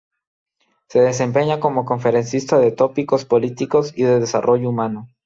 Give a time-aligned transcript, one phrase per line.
[0.89, 5.05] Se desempeña como Conferencista de Tópicos Políticos y de Desarrollo Humano.